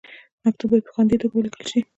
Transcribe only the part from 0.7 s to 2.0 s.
باید په خوندي توګه ولیږل شي.